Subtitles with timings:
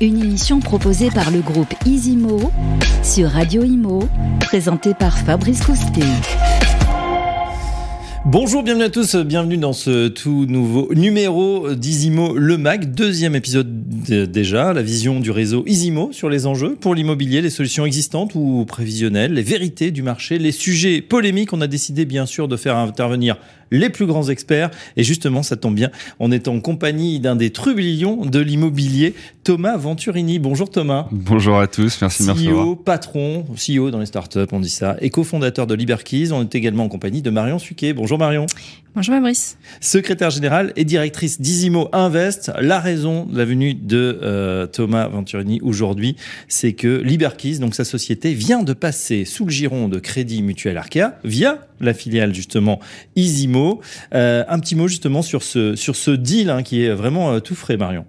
[0.00, 2.50] Une émission proposée par le groupe Isimo
[3.02, 4.08] sur Radio Imo,
[4.40, 6.00] présentée par Fabrice Coustet.
[8.24, 13.68] Bonjour, bienvenue à tous, bienvenue dans ce tout nouveau numéro d'Isimo Le Mag, deuxième épisode
[14.08, 18.64] déjà, la vision du réseau Isimo sur les enjeux pour l'immobilier, les solutions existantes ou
[18.66, 21.52] prévisionnelles, les vérités du marché, les sujets polémiques.
[21.52, 23.36] On a décidé bien sûr de faire intervenir
[23.70, 24.70] les plus grands experts.
[24.96, 29.76] Et justement, ça tombe bien, on est en compagnie d'un des trublions de l'immobilier, Thomas
[29.76, 30.38] Venturini.
[30.38, 31.08] Bonjour Thomas.
[31.10, 35.10] Bonjour à tous, merci de CEO, patron, CEO dans les startups, on dit ça, et
[35.10, 36.32] cofondateur de Liberkeys.
[36.32, 37.92] On est également en compagnie de Marion Suquet.
[37.92, 38.46] Bonjour Marion.
[38.96, 39.58] Bonjour Fabrice.
[39.82, 42.50] Secrétaire générale et directrice d'Isimo Invest.
[42.58, 46.16] La raison de la venue de euh, Thomas Venturini aujourd'hui,
[46.48, 50.78] c'est que Liberkeys, donc sa société, vient de passer sous le giron de Crédit Mutuel
[50.78, 52.80] Arkea via la filiale justement
[53.16, 53.82] Isimo.
[54.14, 57.40] Euh, un petit mot justement sur ce, sur ce deal hein, qui est vraiment euh,
[57.40, 58.06] tout frais, Marion.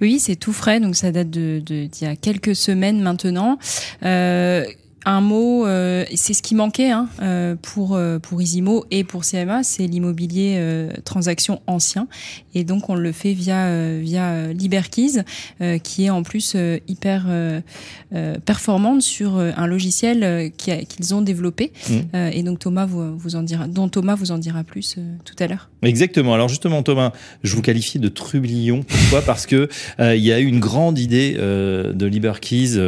[0.00, 3.58] Oui, c'est tout frais, donc ça date de, d'il y a quelques semaines maintenant.
[4.02, 4.64] Euh,
[5.06, 9.24] un mot, euh, c'est ce qui manquait hein, euh, pour euh, pour Isimo et pour
[9.24, 12.06] CMA, c'est l'immobilier euh, transaction ancien,
[12.54, 15.22] et donc on le fait via via Liberkeys,
[15.82, 16.56] qui est en plus
[16.88, 17.26] hyper
[18.44, 22.16] performante sur un logiciel qu'ils ont développé, mmh.
[22.32, 25.46] et donc Thomas vous, vous en dira, dont Thomas vous en dira plus tout à
[25.46, 25.70] l'heure.
[25.82, 26.34] Exactement.
[26.34, 28.82] Alors justement Thomas, je vous qualifie de trublion.
[28.82, 29.22] Pourquoi?
[29.22, 32.78] Parce que il y a eu une grande idée de Liberkeys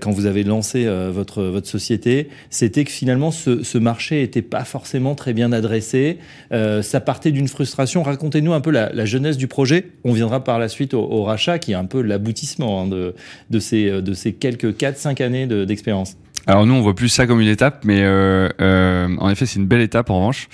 [0.00, 5.14] quand vous avez lancé votre votre, société, c'était que finalement ce, marché n'était pas forcément
[5.14, 6.18] très bien adressé.
[6.52, 8.02] Euh, ça partait d'une frustration.
[8.02, 9.86] Racontez-nous un peu la, jeunesse du projet.
[10.04, 13.14] On viendra par la suite au, rachat, qui est un peu l'aboutissement hein, de,
[13.50, 16.16] de, ces, quelques 4-5 années d'expérience.
[16.46, 19.58] Alors nous, on voit plus ça comme une étape, mais euh, euh, en effet, c'est
[19.58, 20.48] une belle étape en revanche.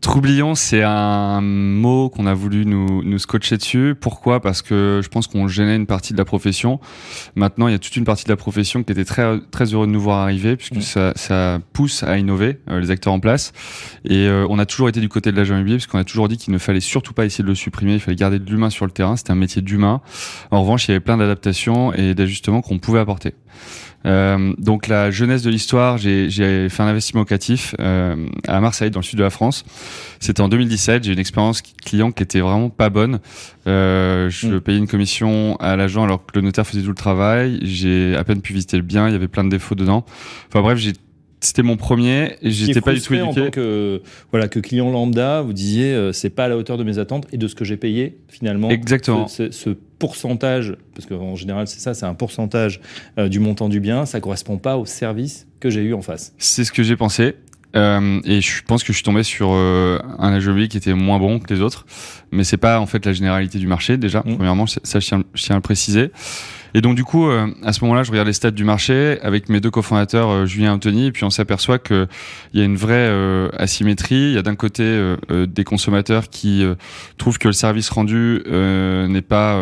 [0.00, 3.96] Troublion, c'est un mot qu'on a voulu nous, nous scotcher dessus.
[4.00, 4.40] Pourquoi?
[4.40, 6.78] Parce que je pense qu'on gênait une partie de la profession.
[7.34, 9.88] Maintenant, il y a toute une partie de la profession qui était très très heureux
[9.88, 13.52] de nous voir arriver, puisque ça, ça, pousse à innover euh, les acteurs en place.
[14.04, 16.36] Et euh, on a toujours été du côté de l'agent immobilier, puisqu'on a toujours dit
[16.36, 17.94] qu'il ne fallait surtout pas essayer de le supprimer.
[17.94, 19.16] Il fallait garder de l'humain sur le terrain.
[19.16, 20.00] C'était un métier d'humain.
[20.52, 23.34] En revanche, il y avait plein d'adaptations et d'ajustements qu'on pouvait apporter.
[24.08, 26.30] Euh, donc la jeunesse de l'histoire, j'ai
[26.68, 29.64] fait un investissement locatif euh, à Marseille, dans le sud de la France.
[30.18, 31.04] C'était en 2017.
[31.04, 33.20] J'ai une expérience client qui était vraiment pas bonne.
[33.66, 34.60] Euh, je mm.
[34.60, 37.58] payais une commission à l'agent alors que le notaire faisait tout le travail.
[37.62, 39.08] J'ai à peine pu visiter le bien.
[39.08, 40.04] Il y avait plein de défauts dedans.
[40.48, 40.94] Enfin bref, j'ai
[41.40, 43.28] c'était mon premier et j'étais pas du tout éduqué.
[43.28, 46.78] En tant que voilà que client lambda, vous disiez euh, c'est pas à la hauteur
[46.78, 48.70] de mes attentes et de ce que j'ai payé finalement.
[48.70, 49.28] Exactement.
[49.28, 52.80] Ce, ce, pourcentage, parce qu'en général c'est ça, c'est un pourcentage
[53.18, 56.34] euh, du montant du bien, ça correspond pas au service que j'ai eu en face.
[56.38, 57.34] C'est ce que j'ai pensé.
[57.76, 61.18] Euh, et je pense que je suis tombé sur euh, un immobilier qui était moins
[61.18, 61.84] bon que les autres,
[62.30, 64.20] mais c'est pas en fait la généralité du marché déjà.
[64.20, 64.36] Mmh.
[64.36, 66.10] Premièrement, ça je tiens, je tiens à le préciser.
[66.74, 69.48] Et donc du coup, euh, à ce moment-là, je regarde les stats du marché avec
[69.48, 72.08] mes deux cofondateurs, euh, Julien et Anthony, et puis on s'aperçoit qu'il
[72.54, 74.16] y a une vraie euh, asymétrie.
[74.16, 74.78] Il y a d'un côté
[75.30, 76.64] des consommateurs qui
[77.16, 79.56] trouvent que le service rendu n'est pas,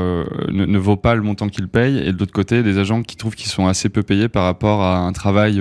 [0.50, 3.16] ne, ne, vaut pas le montant qu'ils payent, et de l'autre côté, des agents qui
[3.16, 5.60] trouvent qu'ils sont assez peu payés par rapport à un travail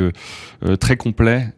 [0.79, 1.53] très complet,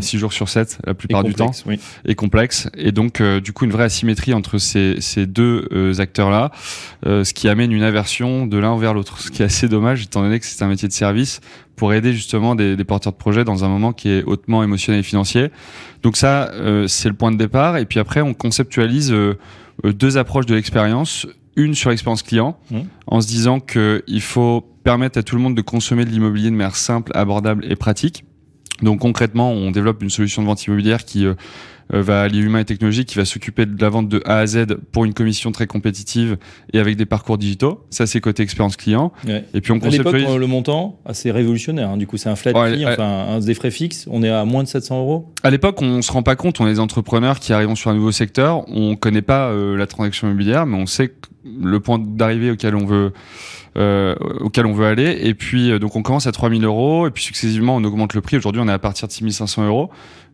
[0.00, 1.78] 6 jours sur 7 la plupart du temps, oui.
[2.04, 2.68] et complexe.
[2.76, 5.68] Et donc du coup, une vraie asymétrie entre ces, ces deux
[5.98, 6.50] acteurs-là,
[7.04, 10.22] ce qui amène une aversion de l'un vers l'autre ce qui est assez dommage étant
[10.22, 11.40] donné que c'est un métier de service
[11.76, 15.00] pour aider justement des, des, porteurs de projets dans un moment qui est hautement émotionnel
[15.00, 15.50] et financier.
[16.02, 17.76] Donc ça, euh, c'est le point de départ.
[17.76, 19.38] Et puis après, on conceptualise euh,
[19.84, 21.26] euh, deux approches de l'expérience.
[21.56, 22.80] Une sur l'expérience client, mmh.
[23.06, 26.56] en se disant qu'il faut permettre à tout le monde de consommer de l'immobilier de
[26.56, 28.24] manière simple, abordable et pratique.
[28.82, 31.34] Donc concrètement, on développe une solution de vente immobilière qui euh,
[31.90, 34.66] va allier humain et technologie, qui va s'occuper de la vente de A à Z
[34.92, 36.38] pour une commission très compétitive
[36.72, 37.84] et avec des parcours digitaux.
[37.90, 39.12] Ça, c'est côté expérience client.
[39.54, 41.90] Et puis on À l'époque, le montant, assez révolutionnaire.
[41.90, 41.96] Hein.
[41.96, 44.06] Du coup, c'est un flat fee, enfin, un, des frais fixes.
[44.10, 45.32] On est à moins de 700 euros.
[45.42, 46.60] À l'époque, on se rend pas compte.
[46.60, 48.64] On est des entrepreneurs qui arrivent sur un nouveau secteur.
[48.68, 51.12] On connaît pas euh, la transaction immobilière, mais on sait
[51.44, 53.12] le point d'arrivée auquel on veut
[53.76, 55.18] euh, auquel on veut aller.
[55.22, 58.20] Et puis, euh, donc, on commence à 3000 euros et puis successivement, on augmente le
[58.20, 58.36] prix.
[58.36, 59.90] Aujourd'hui, on est à partir de 6500 euros.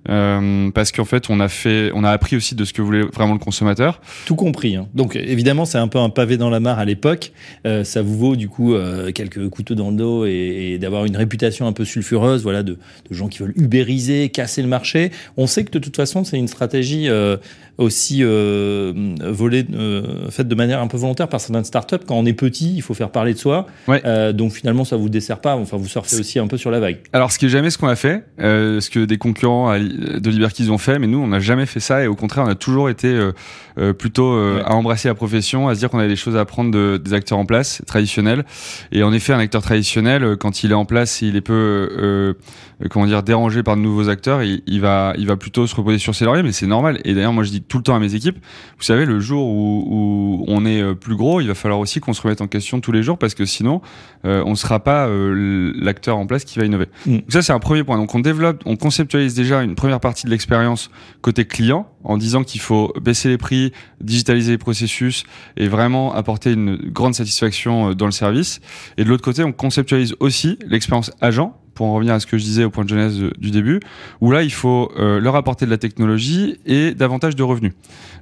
[0.09, 3.03] Euh, parce qu'en fait, on a fait, on a appris aussi de ce que voulait
[3.03, 4.01] vraiment le consommateur.
[4.25, 4.77] Tout compris.
[4.77, 4.89] Hein.
[4.95, 7.33] Donc, évidemment, c'est un peu un pavé dans la mare à l'époque.
[7.67, 11.05] Euh, ça vous vaut du coup euh, quelques couteaux dans le dos et, et d'avoir
[11.05, 15.11] une réputation un peu sulfureuse, voilà, de, de, gens qui veulent ubériser, casser le marché.
[15.37, 17.09] On sait que de toute façon, c'est une stratégie
[17.79, 19.67] aussi volée,
[20.31, 21.97] faite de manière un peu volontaire par certaines startups.
[22.07, 23.67] Quand on est petit, il faut faire parler de soi.
[23.89, 24.33] Ouais.
[24.33, 25.57] donc finalement, ça vous dessert pas.
[25.57, 26.99] Enfin, vous surfez aussi un peu sur la vague.
[27.13, 30.71] Alors, ce qui est jamais ce qu'on a fait, ce que des concurrents de Liberkeys
[30.71, 32.89] ont fait, mais nous, on n'a jamais fait ça et au contraire, on a toujours
[32.89, 33.33] été euh,
[33.79, 36.41] euh, plutôt euh, à embrasser la profession, à se dire qu'on avait des choses à
[36.41, 38.45] apprendre de, des acteurs en place traditionnels.
[38.93, 42.35] Et en effet, un acteur traditionnel, quand il est en place, il est peu,
[42.91, 45.99] comment dire, dérangé par de nouveaux acteurs, il, il, va, il va plutôt se reposer
[45.99, 47.01] sur ses lauriers, mais c'est normal.
[47.05, 48.39] Et d'ailleurs, moi, je dis tout le temps à mes équipes,
[48.79, 52.13] vous savez, le jour où, où on est plus gros, il va falloir aussi qu'on
[52.13, 53.81] se remette en question tous les jours parce que sinon,
[54.25, 56.87] on ne sera pas l'acteur en place qui va innover.
[57.07, 57.17] Mm.
[57.17, 57.97] Donc ça, c'est un premier point.
[57.97, 60.91] Donc on développe, on conceptualise déjà une première partie de l'expérience
[61.23, 63.73] côté client en disant qu'il faut baisser les prix,
[64.03, 65.25] digitaliser les processus
[65.57, 68.61] et vraiment apporter une grande satisfaction euh, dans le service.
[68.99, 72.37] Et de l'autre côté, on conceptualise aussi l'expérience agent pour en revenir à ce que
[72.37, 73.81] je disais au point de genèse du début,
[74.21, 77.73] où là, il faut euh, leur apporter de la technologie et davantage de revenus.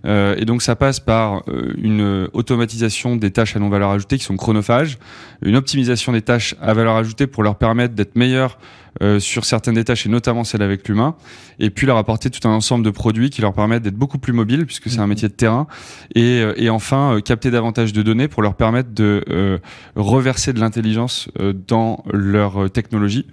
[0.05, 4.25] Euh, et donc, ça passe par euh, une automatisation des tâches à non-valeur ajoutée qui
[4.25, 4.99] sont chronophages,
[5.43, 8.59] une optimisation des tâches à valeur ajoutée pour leur permettre d'être meilleurs
[9.03, 11.15] euh, sur certaines des tâches et notamment celles avec l'humain,
[11.59, 14.33] et puis leur apporter tout un ensemble de produits qui leur permettent d'être beaucoup plus
[14.33, 15.11] mobiles puisque c'est un mhm.
[15.11, 15.67] métier de terrain,
[16.15, 19.61] et, et enfin capter davantage de données pour leur permettre de
[19.95, 21.29] reverser de l'intelligence
[21.69, 23.27] dans leur technologie.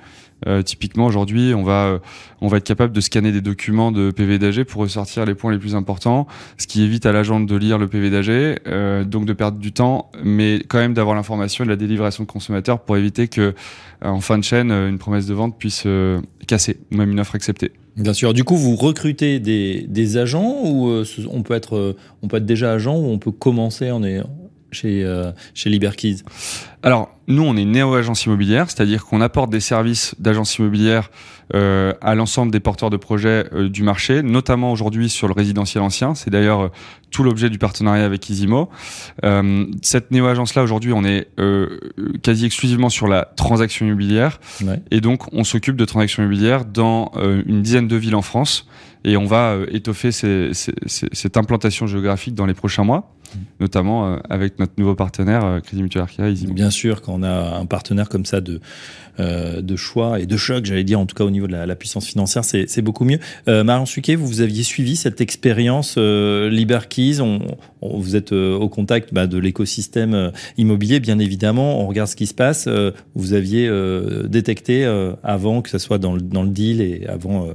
[0.47, 1.99] Euh, typiquement, aujourd'hui, on va, euh,
[2.41, 5.51] on va être capable de scanner des documents de PV d'AG pour ressortir les points
[5.51, 6.27] les plus importants,
[6.57, 8.29] ce qui évite à l'agent de lire le PV d'AG,
[8.67, 12.23] euh, donc de perdre du temps, mais quand même d'avoir l'information et de la délivration
[12.23, 13.53] de consommateur pour éviter que,
[14.03, 15.87] en fin de chaîne, une promesse de vente puisse
[16.47, 17.71] casser, ou même une offre acceptée.
[17.95, 18.33] Bien sûr.
[18.33, 22.73] Du coup, vous recrutez des, des agents ou on peut être, on peut être déjà
[22.73, 24.03] agent ou on peut commencer en,
[24.75, 26.17] chez, euh, chez Liberkeys
[26.83, 31.09] Alors, nous, on est néo-agence immobilière, c'est-à-dire qu'on apporte des services d'agence immobilière
[31.53, 35.83] euh, à l'ensemble des porteurs de projets euh, du marché, notamment aujourd'hui sur le résidentiel
[35.83, 36.15] ancien.
[36.15, 36.67] C'est d'ailleurs euh,
[37.11, 38.69] tout l'objet du partenariat avec Isimo.
[39.81, 41.29] Cette néo-agence-là, aujourd'hui, on est
[42.23, 44.41] quasi exclusivement sur la transaction immobilière.
[44.61, 44.81] Ouais.
[44.91, 47.13] Et donc, on s'occupe de transactions immobilières dans
[47.45, 48.67] une dizaine de villes en France.
[49.05, 53.14] Et on va étoffer ces, ces, cette implantation géographique dans les prochains mois
[53.59, 56.29] notamment euh, avec notre nouveau partenaire euh, Crédit Mutuel Arca.
[56.31, 58.59] Bien sûr, quand on a un partenaire comme ça de,
[59.19, 61.65] euh, de choix et de choc, j'allais dire, en tout cas au niveau de la,
[61.65, 63.19] la puissance financière, c'est beaucoup mieux.
[63.47, 67.21] Euh, Marion Suquet, vous, vous aviez suivi cette expérience euh, Liberkeys.
[67.21, 67.39] On,
[67.81, 71.81] on, vous êtes euh, au contact bah, de l'écosystème immobilier, bien évidemment.
[71.81, 72.67] On regarde ce qui se passe.
[73.15, 73.69] Vous aviez
[74.25, 74.85] détecté
[75.23, 77.47] avant que ça soit dans le, dans le deal et avant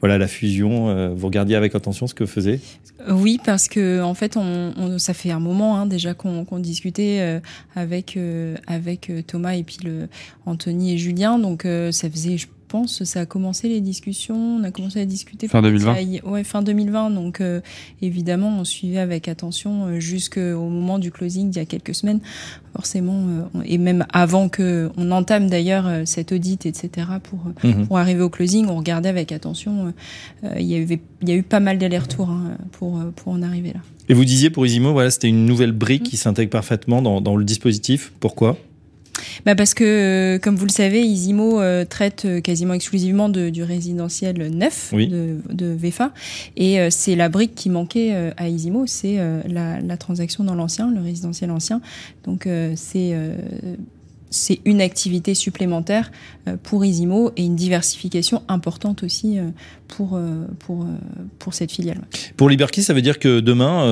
[0.00, 1.14] voilà la fusion.
[1.14, 2.60] vous regardiez avec attention ce que faisait?
[3.10, 6.60] Oui, parce que en fait, on, on ça fait un moment hein, déjà qu'on qu
[6.60, 7.40] discutait
[7.74, 8.18] avec
[8.66, 10.08] avec Thomas et puis le
[10.46, 11.38] Anthony et Julien.
[11.38, 14.34] Donc euh, ça faisait, je pense, ça a commencé les discussions.
[14.34, 15.46] On a commencé à discuter.
[15.46, 16.22] Fin 2020.
[16.24, 17.10] ouais, fin 2020.
[17.10, 17.60] Donc euh,
[18.00, 22.20] évidemment, on suivait avec attention euh, jusqu'au moment du closing il y a quelques semaines.
[22.74, 23.26] Forcément,
[23.66, 27.06] et même avant que on entame d'ailleurs cet audit, etc.
[27.22, 27.86] pour mhm.
[27.86, 29.92] pour arriver au closing, on regardait avec attention.
[30.58, 33.42] il y a eu il y a eu pas mal d'allers-retours hein, pour pour en
[33.42, 33.80] arriver là.
[34.08, 37.36] Et vous disiez pour Isimo, voilà, c'était une nouvelle brique qui s'intègre parfaitement dans, dans
[37.36, 38.12] le dispositif.
[38.20, 38.56] Pourquoi?
[39.44, 43.50] Bah Parce que, euh, comme vous le savez, Isimo euh, traite euh, quasiment exclusivement de,
[43.50, 46.12] du résidentiel neuf de, de, VFA.
[46.56, 51.00] Et c'est la brique qui manquait à Isimo, c'est la, la, transaction dans l'ancien, le
[51.00, 51.80] résidentiel ancien.
[52.24, 53.14] Donc c'est
[54.30, 56.10] c'est une activité supplémentaire
[56.62, 59.38] pour Isimo et une diversification importante aussi
[59.88, 60.18] pour,
[60.58, 60.86] pour,
[61.38, 62.00] pour cette filiale.
[62.36, 63.86] Pour Liberkey, ça veut dire que demain,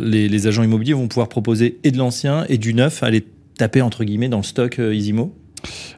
[0.00, 3.24] les, les, agents immobiliers vont pouvoir proposer et de l'ancien et du neuf à les
[3.56, 5.34] taper entre guillemets dans le stock euh, Isimo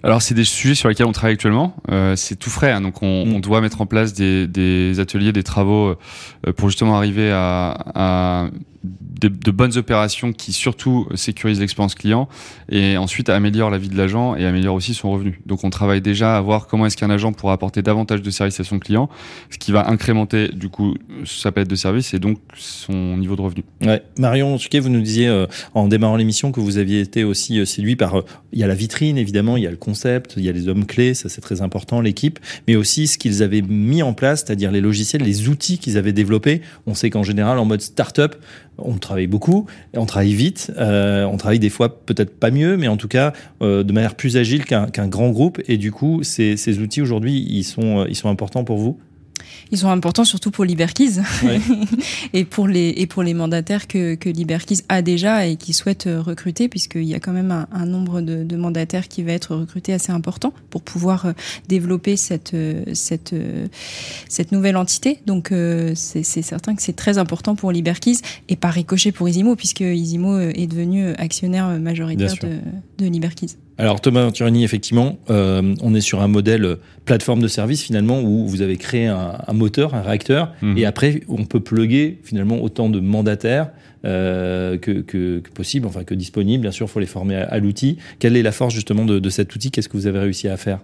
[0.03, 1.75] alors c'est des sujets sur lesquels on travaille actuellement.
[1.91, 3.35] Euh, c'est tout frais, hein, donc on, mm.
[3.35, 5.97] on, doit mettre en place des, des ateliers, des travaux
[6.47, 8.51] euh, pour justement arriver à, à
[8.85, 12.29] de, bonnes opérations qui surtout sécurisent l'expérience client
[12.71, 15.41] et ensuite améliorent la vie de l'agent et améliorent aussi son revenu.
[15.47, 18.61] Donc on travaille déjà à voir comment est-ce qu'un agent pourra apporter davantage de services
[18.61, 19.09] à son client,
[19.51, 20.95] ce qui va incrémenter du coup
[21.25, 23.65] sa palette de services et donc son niveau de revenu.
[23.85, 24.03] Ouais.
[24.19, 27.65] Marion Suquet, vous nous disiez euh, en démarrant l'émission que vous aviez été aussi euh,
[27.65, 30.45] séduit par, euh, il y a la vitrine évidemment, il y a le concept, il
[30.45, 33.63] y a les hommes clés, ça c'est très important, l'équipe, mais aussi ce qu'ils avaient
[33.63, 36.63] mis en place, c'est-à-dire les logiciels, les outils qu'ils avaient développés.
[36.87, 38.37] On sait qu'en général en mode start-up,
[38.79, 42.89] on travaille beaucoup, on travaille vite, euh, on travaille des fois peut-être pas mieux, mais
[42.89, 43.33] en tout cas
[43.63, 45.61] euh, de manière plus agile qu'un grand groupe.
[45.69, 48.99] Et du coup, ces, ces outils aujourd'hui, ils sont, ils sont importants pour vous?
[49.71, 51.21] Ils sont importants surtout pour Liberkeys
[52.33, 56.07] et pour les et pour les mandataires que que Liberkeys a déjà et qui souhaitent
[56.07, 59.33] euh, recruter puisqu'il y a quand même un, un nombre de, de, mandataires qui va
[59.33, 61.33] être recruté assez important pour pouvoir euh,
[61.69, 63.35] développer cette euh, cette
[64.29, 65.21] cette nouvelle entité.
[65.27, 65.53] Donc
[65.95, 68.19] c'est certain que c'est très important pour Liberkeys
[68.49, 72.59] et par ricochet pour Isimo puisque Isimo est devenu actionnaire majoritaire de,
[72.99, 73.57] de Liberkeys.
[73.81, 78.47] Alors Thomas Venturini, effectivement, euh, on est sur un modèle plateforme de service finalement où
[78.49, 80.77] vous avez créé un, un moteur, un réacteur, Mhm.
[80.79, 83.71] et après on peut plugger finalement autant de mandataires
[84.05, 86.63] que, que- que possible, enfin que disponible.
[86.63, 87.99] Bien sûr, il faut les former à, à l'outil.
[88.19, 89.71] Quelle est la force justement de, de cet outil?
[89.71, 90.79] Qu'est-ce que vous avez réussi à faire?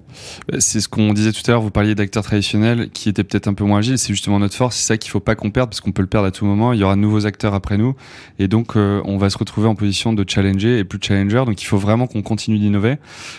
[0.53, 3.49] Euh, C'est ce qu'on disait tout à l'heure, vous parliez d'acteurs traditionnels qui étaient peut-être
[3.49, 5.71] un peu moins agiles, c'est justement notre force, c'est ça qu'il faut pas qu'on perde
[5.71, 7.79] parce qu'on peut le perdre à tout moment, il y aura de nouveaux acteurs après
[7.79, 7.95] nous
[8.39, 11.43] et donc euh, on va se retrouver en position de challenger et plus de challenger,
[11.47, 12.97] donc il faut vraiment qu'on continue d'innover.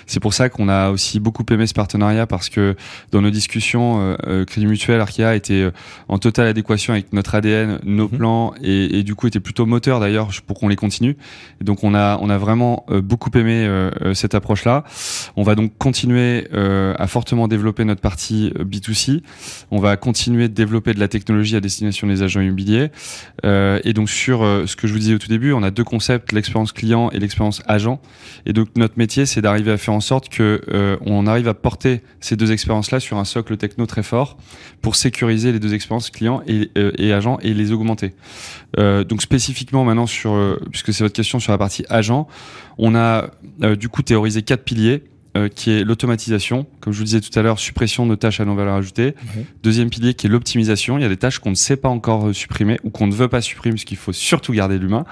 [0.08, 2.76] C'est pour ça qu'on a aussi beaucoup aimé ce partenariat parce que
[3.12, 5.72] dans nos discussions, euh, euh, Crédit Mutuel, Arkea était euh,
[6.08, 8.18] en totale adéquation avec notre ADN, nos Mhm.
[8.18, 11.18] plans et, et du coup était plutôt moteur d'ailleurs pour qu'on les continue.
[11.62, 14.84] Donc on a on a vraiment euh, beaucoup aimé euh, euh, cette approche-là.
[15.36, 19.22] On va donc continuer à fortement développer notre partie euh, B2C.
[19.72, 22.90] On va continuer de développer de la technologie à destination des agents immobiliers.
[23.44, 26.32] Et donc sur ce que je vous disais au tout début, on a deux concepts,
[26.32, 28.02] l'expérience client et l'expérience agent.
[28.46, 30.62] Et donc notre métier, c'est d'arriver à faire en sorte que
[31.06, 34.38] on arrive à porter ces deux expériences-là sur un socle techno très fort
[34.82, 38.14] pour sécuriser les deux expériences client et, et agent et les augmenter.
[38.78, 39.55] Donc spécifiquement
[39.86, 42.28] maintenant sur, euh, puisque c'est votre question sur la partie agent,
[42.78, 43.30] on a
[43.64, 45.04] euh, du coup théorisé quatre piliers.
[45.36, 48.46] euh, qui est l'automatisation, comme je vous disais tout à l'heure, suppression de tâches à
[48.46, 49.16] non-valeur ajoutée.
[49.36, 49.46] Ouais.
[49.64, 50.98] Deuxième pilier qui est l'optimisation.
[50.98, 53.28] Il y a des tâches qu'on ne sait pas encore supprimer ou qu'on ne veut
[53.28, 55.04] pas supprimer parce qu'il faut surtout garder l'humain.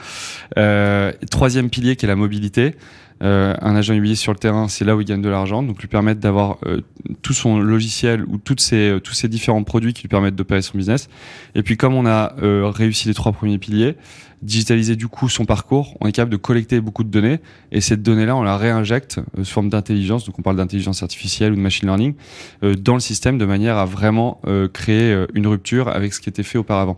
[0.57, 2.75] Euh, troisième pilier qui est la mobilité.
[3.23, 5.79] Euh, un agent immobilier sur le terrain, c'est là où il gagne de l'argent, donc
[5.79, 6.81] lui permettre d'avoir euh,
[7.21, 10.61] tout son logiciel ou toutes ces, euh, tous ces différents produits qui lui permettent d'opérer
[10.61, 11.07] son business.
[11.55, 13.95] Et puis comme on a euh, réussi les trois premiers piliers,
[14.41, 17.39] digitaliser du coup son parcours, on est capable de collecter beaucoup de données
[17.71, 21.55] et cette donnée-là, on la réinjecte sous forme d'intelligence, donc on parle d'intelligence artificielle ou
[21.55, 22.15] de machine learning,
[22.61, 24.41] dans le système de manière à vraiment
[24.73, 26.97] créer une rupture avec ce qui était fait auparavant.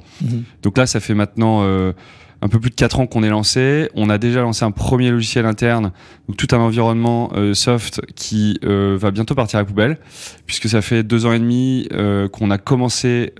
[0.64, 1.64] Donc là, ça fait maintenant
[2.42, 3.90] un peu plus de 4 ans qu'on est lancé.
[3.96, 5.92] On a déjà lancé un premier logiciel interne,
[6.28, 9.98] donc tout un environnement euh, soft qui euh, va bientôt partir à la poubelle,
[10.46, 13.34] puisque ça fait deux ans et demi euh, qu'on a commencé,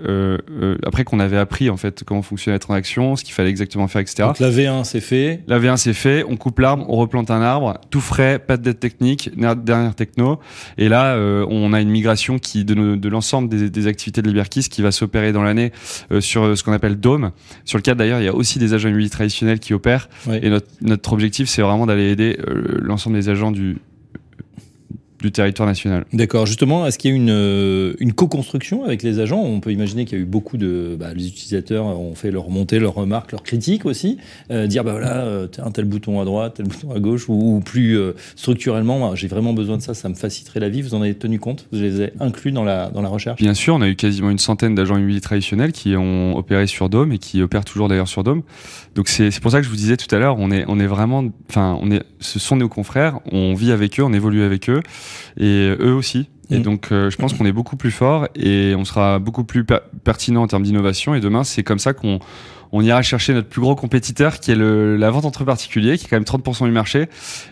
[0.86, 4.02] après qu'on avait appris en fait comment fonctionnait la transaction, ce qu'il fallait exactement faire,
[4.02, 4.24] etc.
[4.24, 5.42] Donc la V1 c'est fait.
[5.48, 8.64] La V1 c'est fait, on coupe l'arbre, on replante un arbre, tout frais, pas de
[8.64, 10.40] dette technique, dernière techno.
[10.78, 11.18] Et là,
[11.50, 15.32] on a une migration qui de, l'ensemble des, des activités de Liberkis qui va s'opérer
[15.32, 15.72] dans l'année
[16.20, 17.32] sur ce qu'on appelle Dome,
[17.64, 20.10] sur lequel d'ailleurs il y a aussi des agents immobiliers traditionnels qui opèrent.
[20.28, 20.40] Ouais.
[20.44, 23.78] Et notre, notre objectif c'est vraiment d'aller aider euh, l'ensemble des agents du
[25.26, 26.06] du territoire national.
[26.14, 26.46] D'accord.
[26.46, 29.42] Justement, est-ce qu'il y a une, euh, une co-construction avec les agents?
[29.42, 30.96] On peut imaginer qu'il y a eu beaucoup de.
[31.00, 34.18] Bah, les utilisateurs ont fait leur remontée, leurs remarques, leurs critiques aussi.
[34.52, 37.58] Euh, dire, bah voilà, euh, un tel bouton à droite, tel bouton à gauche, ou,
[37.58, 40.82] ou plus euh, structurellement, moi, j'ai vraiment besoin de ça, ça me faciliterait la vie.
[40.82, 41.68] Vous en avez tenu compte?
[41.72, 43.42] Vous les avez inclus dans la, dans la recherche?
[43.42, 46.90] Bien sûr, on a eu quasiment une centaine d'agents immobiliers traditionnels qui ont opéré sur
[46.90, 48.44] Dome et qui opèrent toujours d'ailleurs sur Dome.
[48.96, 50.80] Donc c'est c'est pour ça que je vous disais tout à l'heure, on est on
[50.80, 54.44] est vraiment, enfin on est, ce sont nos confrères, on vit avec eux, on évolue
[54.44, 54.82] avec eux
[55.38, 56.30] et eux aussi.
[56.52, 56.62] Et Mhm.
[56.64, 59.80] donc euh, je pense qu'on est beaucoup plus fort et on sera beaucoup plus per-
[60.04, 61.16] pertinent en termes d'innovation.
[61.16, 62.20] Et demain, c'est comme ça qu'on
[62.72, 66.06] on ira chercher notre plus gros compétiteur qui est le, la vente entre particuliers, qui
[66.06, 67.08] est quand même 30% du marché.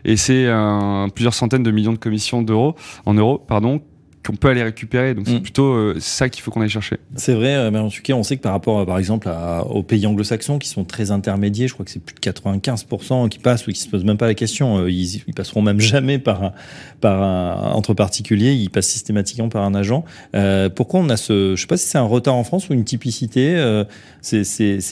[0.06, 3.82] Et c'est un- plusieurs centaines de millions de commissions d'euros, en euros, pardon,
[4.26, 5.14] qu'on peut aller récupérer.
[5.14, 5.42] Donc c'est Mhm.
[5.42, 6.98] plutôt euh, ça qu'il faut qu'on aille chercher.
[7.16, 9.28] C'est vrai, euh, mais en tout cas, on sait que par rapport, euh, par exemple,
[9.30, 13.28] à- aux pays anglo-saxons qui sont très intermédiaires, je crois que c'est plus de 95%
[13.28, 14.78] qui passent ou qui se posent même pas la question.
[14.80, 16.54] euh, Ils, ils passeront même jamais par un,
[17.02, 18.54] par un entre particuliers.
[18.54, 20.06] Ils passent systématiquement par un agent.
[20.36, 22.74] Euh, pourquoi on a ce, je sais pas si c'est un retard en France ou
[22.74, 23.56] une typicité.
[23.56, 23.84] euh,
[24.22, 24.42] c'est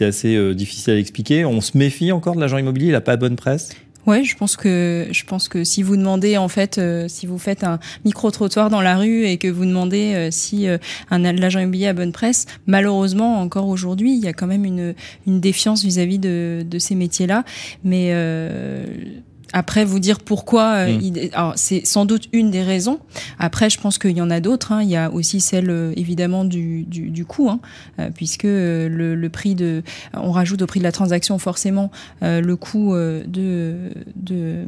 [0.02, 1.46] assez euh, difficile à expliquer.
[1.46, 2.88] On se méfie encore de l'agent immobilier.
[2.88, 3.70] Il a pas bonne presse?
[4.08, 7.38] Ouais, je pense que je pense que si vous demandez en fait, euh, si vous
[7.38, 10.78] faites un micro trottoir dans la rue et que vous demandez euh, si euh,
[11.12, 14.96] un l'agent immobilier a bonne presse, malheureusement encore aujourd'hui, il y a quand même une
[15.28, 17.44] une défiance vis-à-vis de de ces métiers-là.
[17.84, 18.12] Mais
[19.54, 21.00] après, vous dire pourquoi, euh, Mm.
[21.02, 23.00] il- alors c'est sans doute une des raisons.
[23.40, 24.72] Après, je pense qu'il y en a d'autres.
[24.72, 24.82] hein.
[24.84, 27.60] Il y a aussi celle euh, évidemment du, du, du coût, hein,
[28.00, 31.92] euh, puisque le, le prix de, on rajoute au prix de la transaction forcément
[32.24, 33.76] euh, le coût de,
[34.16, 34.64] de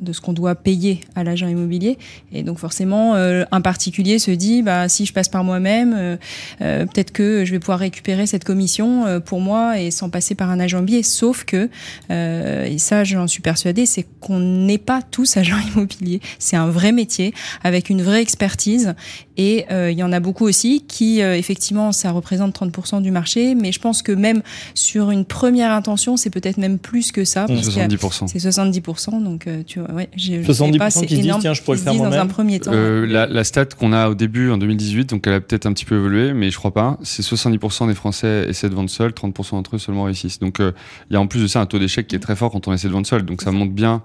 [0.00, 1.98] de ce qu'on doit payer à l'agent immobilier.
[2.32, 6.18] Et donc forcément, un particulier se dit, bah si je passe par moi-même,
[6.58, 10.60] peut-être que je vais pouvoir récupérer cette commission pour moi et sans passer par un
[10.60, 11.02] agent immobilier.
[11.02, 11.68] Sauf que,
[12.10, 16.20] euh, et ça j'en suis persuadée, c'est qu'on n'est pas tous agents immobiliers.
[16.38, 18.94] C'est un vrai métier avec une vraie expertise.
[19.36, 23.10] Et euh, il y en a beaucoup aussi qui, euh, effectivement, ça représente 30% du
[23.12, 23.54] marché.
[23.54, 24.42] Mais je pense que même
[24.74, 27.46] sur une première intention, c'est peut-être même plus que ça.
[27.46, 28.26] parce qu'il y a- 70%.
[28.26, 31.24] c'est 70%, donc euh, tu vois, ouais, j'ai- je 70% sais pas, qui se disent,
[31.26, 32.28] énorme, tiens, je pourrais le faire disent dans un moi-même.
[32.28, 32.72] premier temps.
[32.74, 35.72] Euh, la, la stat qu'on a au début en 2018, donc elle a peut-être un
[35.72, 36.98] petit peu évolué, mais je crois pas.
[37.02, 40.38] C'est 70% des Français essaient de vendre seuls, 30% d'entre eux seulement réussissent.
[40.40, 40.72] Donc euh,
[41.10, 42.66] il y a en plus de ça un taux d'échec qui est très fort quand
[42.68, 43.22] on essaie de vendre seul.
[43.24, 44.02] Donc ça montre bien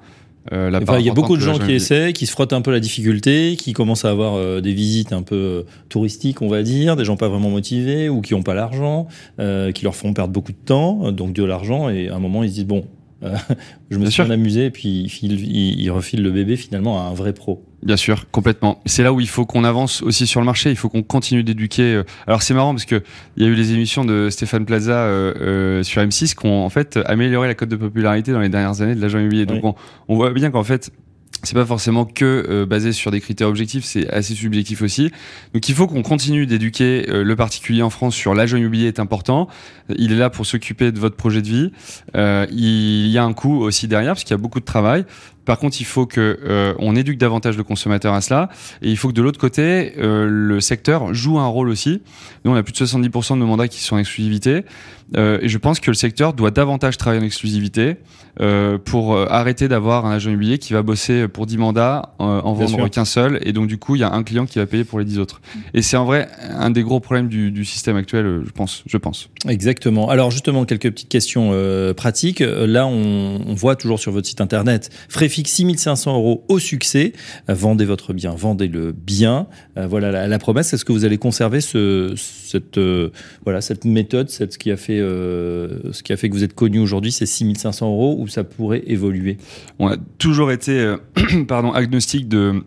[0.52, 2.72] euh, Enfin, il y a beaucoup de gens qui essaient, qui se frottent un peu
[2.72, 6.64] la difficulté, qui commencent à avoir euh, des visites un peu euh, touristiques, on va
[6.64, 9.08] dire, des gens pas vraiment motivés ou qui n'ont pas l'argent,
[9.40, 12.20] euh, qui leur font perdre beaucoup de temps, euh, donc de l'argent, et à un
[12.20, 12.86] moment ils se disent bon,
[13.24, 13.36] euh,
[13.90, 14.26] je me Bien suis sûr.
[14.26, 17.64] bien amusé, et puis ils refilent le bébé finalement à un vrai pro.
[17.82, 18.82] Bien sûr, complètement.
[18.86, 20.70] C'est là où il faut qu'on avance aussi sur le marché.
[20.70, 21.96] Il faut qu'on continue d'éduquer.
[21.96, 22.04] euh.
[22.28, 23.04] Alors c'est marrant parce que
[23.36, 26.64] il y a eu les émissions de Stéphane Plaza euh, euh, sur M6 qui ont
[26.66, 29.46] en fait amélioré la cote de popularité dans les dernières années de l'agent immobilier.
[29.46, 29.72] Donc Oui.
[30.08, 30.92] on, on voit bien qu'en fait
[31.44, 35.12] c'est pas forcément que euh, basé sur des critères objectifs, c'est assez subjectif aussi.
[35.54, 39.00] Donc il faut qu'on continue d'éduquer euh, le particulier en France sur l'agent immobilier est
[39.00, 39.48] important.
[39.90, 41.72] Il est là pour s'occuper de votre projet de vie.
[42.16, 45.06] Euh, il y a un coût aussi derrière parce qu'il y a beaucoup de travail.
[45.46, 48.50] Par contre, il faut que euh, on éduque davantage le consommateur à cela,
[48.82, 52.02] et il faut que de l'autre côté, euh, le secteur joue un rôle aussi.
[52.46, 54.64] Nous, on a plus de 70% de nos mandats qui sont en exclusivité,
[55.16, 57.98] euh, et je pense que le secteur doit davantage travailler en exclusivité
[58.40, 62.54] euh, pour euh, arrêter d'avoir un agent immobilier qui va bosser pour 10 mandats, en
[62.54, 64.84] vendre qu'un seul, et donc du coup, il y a un client qui va payer
[64.84, 65.42] pour les 10 autres.
[65.74, 68.84] Et c'est en vrai un des gros problèmes du, du système actuel, je pense.
[68.88, 69.30] Je pense.
[69.48, 70.10] Exactement.
[70.10, 71.52] Alors justement, quelques petites questions
[71.96, 72.40] pratiques.
[72.40, 77.14] Là, on, on voit toujours sur votre site internet, frais fixe 6500 euros au succès.
[77.48, 79.48] Vendez votre bien, vendez-le bien.
[79.76, 80.74] Voilà la, la promesse.
[80.74, 82.80] Est-ce que vous allez conserver ce, cette,
[83.44, 86.44] voilà, cette méthode, cette, ce, qui a fait, euh, ce qui a fait que vous
[86.44, 89.38] êtes connu aujourd'hui, c'est 6500 euros ou ça pourrait évoluer?
[89.80, 90.98] On a toujours été euh,
[91.48, 92.64] pardon agnostique de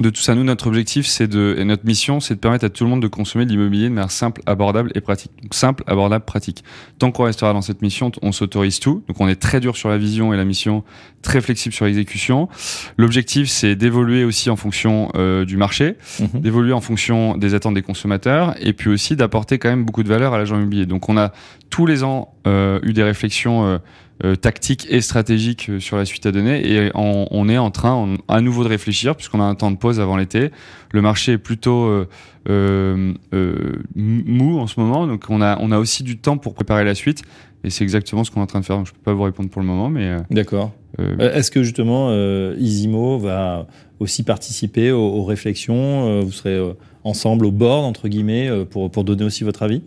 [0.00, 0.34] de tout ça.
[0.34, 3.02] Nous, notre objectif, c'est de et notre mission, c'est de permettre à tout le monde
[3.02, 5.32] de consommer de l'immobilier de manière simple, abordable et pratique.
[5.42, 6.64] Donc, simple, abordable, pratique.
[6.98, 9.02] Tant qu'on restera dans cette mission, on s'autorise tout.
[9.08, 10.84] Donc on est très dur sur la vision et la mission,
[11.20, 12.48] très flexible sur l'exécution.
[12.96, 16.40] L'objectif, c'est d'évoluer aussi en fonction euh, du marché, Mhm.
[16.40, 20.08] d'évoluer en fonction des attentes des consommateurs, et puis aussi d'apporter quand même beaucoup de
[20.08, 20.86] valeur à l'agent immobilier.
[20.86, 21.32] Donc on a
[21.70, 23.78] tous les ans euh, eu des réflexions euh,
[24.24, 27.94] euh, tactiques et stratégiques sur la suite à donner, et on, on est en train
[27.94, 30.50] on- à nouveau de réfléchir puisqu'on a un temps de pause avant l'été.
[30.92, 32.06] Le marché est plutôt euh,
[32.50, 36.52] euh, euh, mou en ce moment, donc on a on a aussi du temps pour
[36.54, 37.22] préparer la suite.
[37.62, 38.78] Et c'est exactement ce qu'on est en train de faire.
[38.78, 40.72] Donc, je peux pas vous répondre pour le moment, mais D'accord.
[41.18, 42.10] Est-ce que justement
[42.58, 43.66] Isimo va
[44.00, 46.58] aussi participer aux, aux réflexions Vous serez
[47.04, 49.82] ensemble au bord, entre guillemets, pour, pour donner aussi votre avis?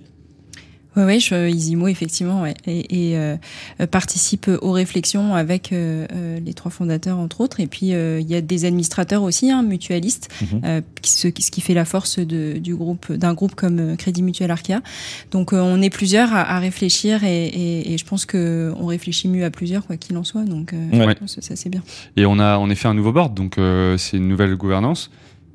[0.96, 3.36] Oui, ouais, je, Isimo, effectivement, ouais, et, et, euh,
[3.90, 7.60] participe aux réflexions avec euh, euh, les trois fondateurs, entre autres.
[7.60, 10.82] Et puis, euh, il y a des administrateurs aussi, hein, mutualistes, Mhm.
[11.02, 14.52] qui, ce, ce qui fait la force de, du groupe, d'un groupe comme Crédit Mutuel
[14.52, 14.82] Arkea.
[15.32, 19.28] Donc, on est plusieurs à, à réfléchir et, et, et je pense que on réfléchit
[19.28, 20.44] mieux à plusieurs, quoi qu'il en soit.
[20.44, 21.06] Donc, Ouais.
[21.10, 21.82] je pense que ça, c'est bien.
[22.18, 23.56] Et on a, a fait un nouveau board, donc
[23.98, 25.10] c'est une nouvelle gouvernance.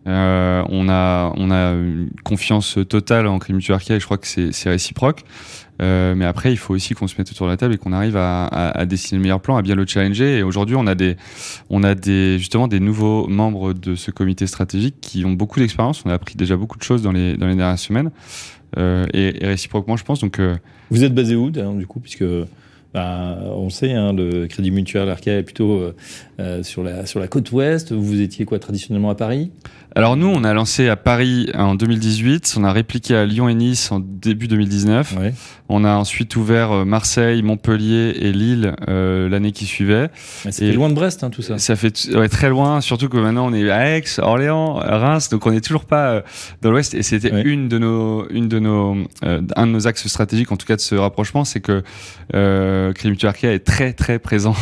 [0.09, 4.18] Euh, on a, on a une confiance totale en Crédit Mutuel Arkea et je crois
[4.18, 5.25] que c'est réciproque.
[5.81, 7.92] Euh, mais après, il faut aussi qu'on se mette autour de la table et qu'on
[7.92, 10.38] arrive à, dessiner le meilleur plan, à bien le challenger.
[10.38, 11.16] Et aujourd'hui, on a des,
[11.71, 16.03] on a des, justement des nouveaux membres de ce comité stratégique qui ont beaucoup d'expérience.
[16.05, 18.11] On a appris déjà beaucoup de choses dans les, dans les dernières semaines.
[18.77, 20.21] Euh, et, et réciproquement, je pense.
[20.21, 20.40] Donc,
[20.90, 22.25] Vous êtes basé où, du coup Puisque
[22.94, 25.94] bah, on sait, hein, le Crédit Mutuel Arkea est plutôt euh,
[26.40, 27.92] euh, sur, la, sur la côte ouest.
[27.92, 29.51] Vous étiez quoi, traditionnellement à Paris?
[29.94, 33.55] Alors nous, on a lancé à Paris en 2018, on a répliqué à Lyon et
[33.55, 35.16] Nice en début 2019.
[35.18, 35.33] Ouais.
[35.70, 40.11] On a ensuite ouvert euh, Marseille, Montpellier et Lille euh, l'année qui suivait.
[40.51, 41.59] C'était loin de Brest, hein, tout ça.
[41.59, 45.46] Ça fait ouais, très loin, surtout que maintenant on est à Aix, Orléans, Reims, donc
[45.46, 46.22] on n'est toujours pas
[46.62, 46.94] dans l'Ouest.
[46.94, 47.42] Et c'était Ouais.
[47.42, 50.77] une de nos, une de nos, euh, un de nos axes stratégiques, en tout cas
[50.77, 51.83] de ce rapprochement, c'est que
[52.35, 54.55] euh, Mutuel Arkea est très très présent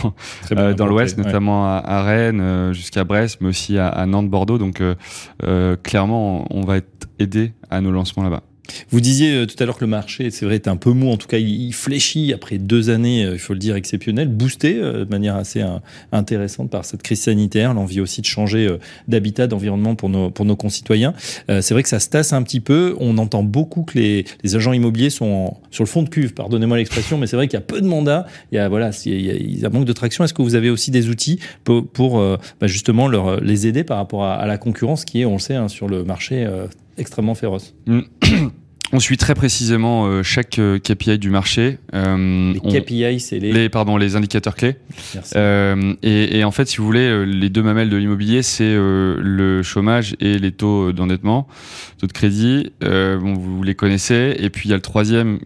[0.43, 1.25] Très euh, dans l'Ouest, ouais.
[1.25, 4.59] notamment à, à Rennes, euh, jusqu'à Brest, mais aussi à, à Nantes, Bordeaux.
[4.59, 4.95] Donc euh,
[5.45, 8.43] euh, clairement, on va être aidé à nos lancements là-bas.
[8.91, 11.11] Vous disiez euh, tout à l'heure que le marché, c'est vrai, est un peu mou.
[11.11, 14.77] En tout cas, il, fléchit après deux années, euh, il faut le dire, exceptionnelles, boosté
[14.77, 15.65] euh, de manière assez
[16.13, 18.69] intéressante par cette crise sanitaire, l'envie aussi de changer
[19.09, 21.15] d'habitat, d'environnement pour nos, concitoyens.
[21.49, 22.97] C'est vrai que ça se tasse un petit peu.
[22.99, 24.25] On entend beaucoup que les,
[24.55, 27.63] agents immobiliers sont sur le fond de cuve, pardonnez-moi l'expression, mais c'est vrai qu'il y
[27.63, 28.27] a peu de mandats.
[28.53, 30.25] Il y a, voilà, il y a, il manque de traction.
[30.25, 32.21] Est-ce que vous avez aussi des outils pour,
[32.61, 35.69] bah, justement les aider par rapport à, la concurrence qui est, on le sait, hein,
[35.69, 36.47] sur le marché
[36.99, 37.75] extrêmement féroce
[38.93, 41.79] On suit très précisément euh, chaque euh, KPI du marché.
[41.93, 43.51] Euh, Les on- KPI, c'est les...
[43.53, 44.77] les, pardon, les indicateurs clés.
[45.13, 45.35] Merci.
[46.05, 50.15] Et, et en fait, si vous voulez, les deux mamelles de l'immobilier, c'est le chômage
[50.21, 51.49] et les taux d'endettement,
[51.99, 52.71] taux de crédit.
[52.81, 54.37] Bon, vous les connaissez.
[54.39, 55.41] Et puis il y a le troisième,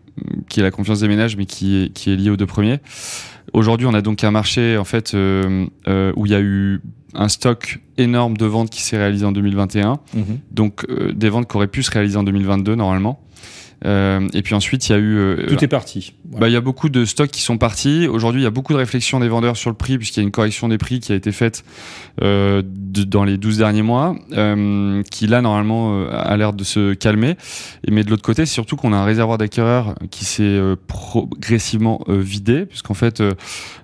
[0.51, 2.77] qui est la confiance des ménages, mais qui est, qui est lié aux deux premiers.
[3.55, 6.83] Aujourd'hui, on a donc un marché en fait où il y a eu
[7.15, 10.25] un stock énorme de ventes qui s'est réalisé en 2021 Mhm.
[10.51, 13.21] donc euh, des ventes qui auraient pu se réaliser en 2022 normalement.
[13.87, 15.17] Euh, et puis ensuite, il y a eu.
[15.17, 16.15] Euh, Tout est parti.
[16.25, 18.07] Bah, il y a beaucoup de stocks qui sont partis.
[18.07, 20.25] Aujourd'hui, il y a beaucoup de réflexions des vendeurs sur le prix, puisqu'il y a
[20.25, 21.65] une correction des prix qui a été faite
[22.23, 24.17] euh, de, dans les 12 derniers mois,
[25.11, 27.37] qui là, normalement, a l'air de se calmer.
[27.87, 32.05] Et, mais de l'autre côté, c'est surtout qu'on a un réservoir d'acquéreurs qui s'est progressivement
[32.09, 33.23] vidé, puisqu'en fait,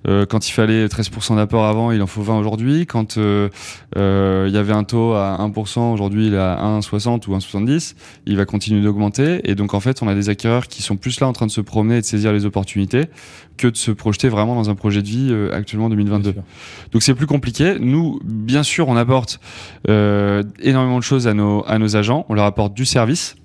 [0.05, 2.87] quand il fallait 13% d'apport avant, il en faut 20 aujourd'hui.
[2.87, 3.51] Quand il
[3.97, 7.95] y avait un taux à 1%, aujourd'hui, il est à 1,60 ou 1,70.
[8.27, 9.41] Il va continuer d'augmenter.
[9.49, 11.51] Et donc, en fait, on a des acquéreurs qui sont plus là en train de
[11.51, 13.07] se promener et de saisir les opportunités
[13.57, 16.35] que de se projeter vraiment dans un projet de vie euh, actuellement 2022.
[16.93, 17.77] Donc c'est plus compliqué.
[17.79, 19.41] Nous, bien sûr, on apporte
[19.89, 22.27] euh, énormément de choses à nos, à nos agents.
[22.29, 23.37] On leur apporte du service.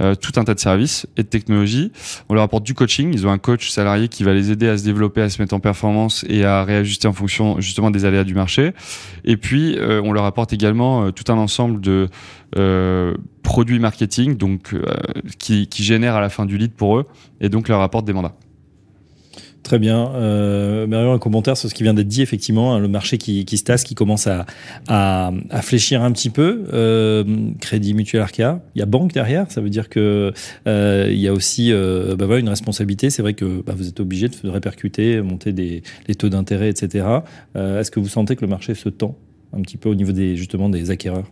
[0.00, 1.92] Euh, tout un tas de services et de technologies.
[2.28, 3.10] On leur apporte du coaching.
[3.12, 5.54] Ils ont un coach salarié qui va les aider à se développer, à se mettre
[5.54, 8.72] en performance et à réajuster en fonction justement des aléas du marché.
[9.24, 12.08] Et puis, euh, on leur apporte également euh, tout un ensemble de
[13.44, 14.74] produits marketing donc
[15.38, 17.06] qui, qui génèrent à la fin du lead pour eux
[17.40, 18.34] et donc leur apporte des mandats.
[19.62, 20.10] Très bien.
[20.14, 23.58] Euh, un commentaire sur ce qui vient d'être dit, effectivement, hein, le marché qui, qui
[23.58, 24.46] se tasse, qui commence à,
[24.88, 26.64] à, fléchir un petit peu.
[26.72, 27.24] Euh,
[27.60, 30.32] Crédit Mutuel Arkea, il y a banque derrière, ça veut dire que
[30.66, 33.10] euh, il y a aussi euh, bah, une responsabilité.
[33.10, 37.06] C'est vrai que bah, vous êtes obligé de répercuter, monter des, les taux d'intérêt, etc.
[37.56, 39.16] Euh, est-ce que vous sentez que le marché se tend
[39.52, 41.26] un petit peu au niveau des, justement des acquéreurs?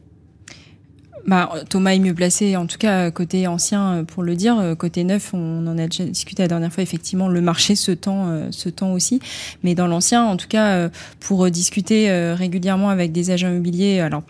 [1.29, 4.59] Bah, Thomas est mieux placé, en tout cas côté ancien euh, pour le dire.
[4.59, 6.83] Euh, côté neuf, on en a déjà discuté la dernière fois.
[6.83, 9.21] Effectivement, le marché se tend, euh, se tend aussi.
[9.62, 10.88] Mais dans l'ancien, en tout cas,
[11.21, 14.23] pour discuter régulièrement avec des agents immobiliers, alors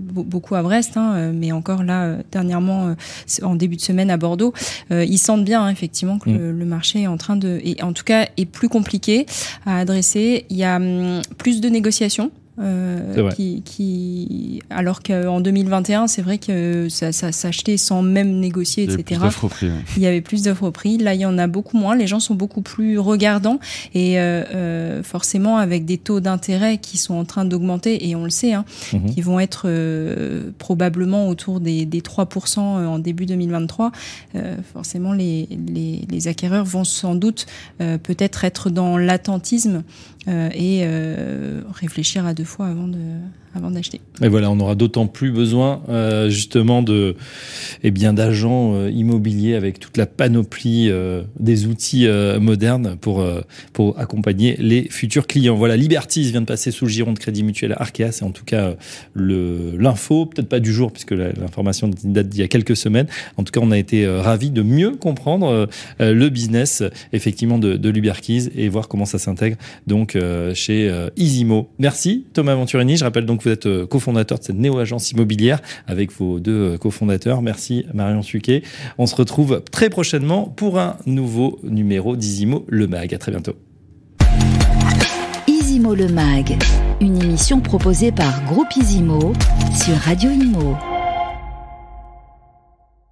[0.00, 2.94] beaucoup à Brest, hein, mais encore là dernièrement
[3.42, 4.52] en début de semaine à Bordeaux,
[4.90, 6.68] ils sentent bien hein, effectivement que le, mm.
[6.68, 9.26] marché est en train de, et en tout cas, est plus compliqué
[9.66, 10.46] à adresser.
[10.50, 16.38] Il y a hum, plus de négociations euh, qui, qui, alors qu'en 2021, c'est vrai
[16.38, 19.20] que ça, ça s'achetait sans même négocier, etc.
[19.96, 20.98] Il y avait plus d'offres au prix.
[20.98, 21.96] Là, il y en a beaucoup moins.
[21.96, 23.58] Les gens sont beaucoup plus regardants
[23.94, 28.24] et euh, euh, forcément avec des taux d'intérêt qui sont en train d'augmenter et on
[28.24, 29.10] le sait, hein, mhm.
[29.10, 33.92] qui vont être euh, probablement autour des, des 3% en début 2023.
[34.36, 37.46] Euh, forcément, les, les, les, acquéreurs vont sans doute
[37.78, 39.82] peut-être être dans l'attentisme
[40.26, 40.86] et
[41.74, 42.98] réfléchir à deux fois avant de
[43.54, 44.00] avant d'acheter.
[44.22, 47.16] Et voilà, on aura d'autant plus besoin euh, justement de,
[47.82, 52.06] eh bien, d'agents euh, immobiliers avec toute la panoplie euh, des outils
[52.40, 53.24] modernes pour
[53.72, 55.54] pour accompagner les futurs clients.
[55.54, 58.44] Voilà, Liberties vient de passer sous le giron de Crédit Mutuel Arkea, c'est en tout
[58.44, 58.74] cas
[59.14, 63.06] le l'info, peut-être pas du jour puisque l'information date d'il y a quelques semaines.
[63.36, 67.94] En tout cas, on a été ravis de mieux comprendre le business effectivement de, de
[68.56, 70.18] et voir comment ça s'intègre donc
[70.54, 71.68] chez Isimo.
[71.78, 72.96] Merci Thomas Venturini.
[72.96, 76.78] Je rappelle donc vous êtes euh, cofondateur de cette néo-agence immobilière avec vos deux euh,
[76.78, 77.42] cofondateurs.
[77.42, 78.62] Merci Marion Suquet.
[78.98, 83.14] On se retrouve très prochainement pour un nouveau numéro d'Isimo Le Mag.
[83.14, 83.54] À très bientôt.
[85.46, 86.56] Isimo Le Mag,
[87.00, 89.32] une émission proposée par Groupe Isimo
[89.74, 90.93] sur Radio Imo.